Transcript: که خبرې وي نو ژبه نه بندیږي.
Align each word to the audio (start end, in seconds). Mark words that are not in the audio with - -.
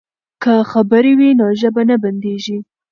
که 0.43 0.53
خبرې 0.71 1.13
وي 1.19 1.29
نو 1.39 1.45
ژبه 1.59 1.81
نه 1.89 1.95
بندیږي. 2.03 2.57